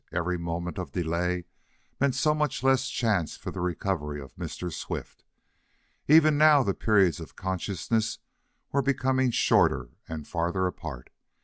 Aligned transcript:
Every 0.11 0.39
moment 0.39 0.79
of 0.79 0.93
delay 0.93 1.45
meant 1.99 2.15
so 2.15 2.33
much 2.33 2.63
less 2.63 2.89
chance 2.89 3.37
for 3.37 3.51
the 3.51 3.61
recovery 3.61 4.19
of 4.19 4.33
Mr. 4.35 4.73
Swift. 4.73 5.23
Even 6.07 6.39
now 6.39 6.63
the 6.63 6.73
periods 6.73 7.19
of 7.19 7.35
consciousness 7.35 8.17
were 8.71 8.81
becoming 8.81 9.29
shorter 9.29 9.89
and 10.07 10.27
farther 10.27 10.65
apart. 10.65 11.11